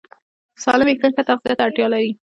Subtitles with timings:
[0.63, 2.11] سالم وېښتيان ښه تغذیه ته اړتیا لري.